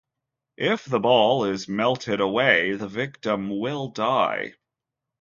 If 0.57 0.85
the 0.85 0.99
ball 0.99 1.45
is 1.45 1.67
melted 1.69 2.21
away, 2.21 2.71
the 2.71 2.87
victim 2.87 3.55
will 3.59 3.89
die. 3.89 4.55